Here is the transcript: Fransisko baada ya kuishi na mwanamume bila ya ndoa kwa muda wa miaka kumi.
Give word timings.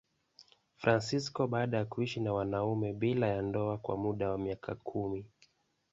Fransisko 0.75 1.47
baada 1.47 1.77
ya 1.77 1.85
kuishi 1.85 2.19
na 2.19 2.31
mwanamume 2.33 2.93
bila 2.93 3.27
ya 3.27 3.41
ndoa 3.41 3.77
kwa 3.77 3.97
muda 3.97 4.29
wa 4.29 4.37
miaka 4.37 4.75
kumi. 4.75 5.25